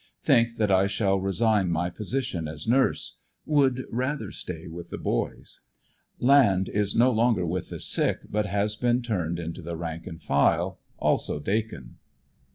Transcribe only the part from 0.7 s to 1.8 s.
I shall resign